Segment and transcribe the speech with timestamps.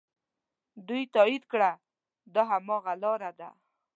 [0.87, 1.71] دوی تایید کړه
[2.33, 3.49] دا هماغه لاره ده.